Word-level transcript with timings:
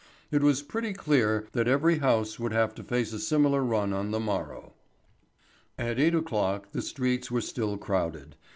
It 0.31 0.41
was 0.41 0.63
pretty 0.63 0.93
clear 0.93 1.47
that 1.51 1.67
every 1.67 1.99
house 1.99 2.39
would 2.39 2.51
have 2.53 2.73
to 2.73 2.83
face 2.83 3.13
a 3.13 3.19
similar 3.19 3.61
run 3.63 3.93
on 3.93 4.09
the 4.09 4.19
morrow. 4.19 4.73
At 5.77 5.99
eight 5.99 6.15
o'clock 6.15 6.71
the 6.71 6.81
streets 6.81 7.29
were 7.29 7.41
still 7.41 7.77
crowded. 7.77 8.35